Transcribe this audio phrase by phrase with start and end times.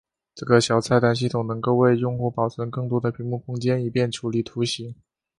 [0.33, 4.95] 这个小菜单系统能够为用户保存更多的屏幕空间以便处理图形。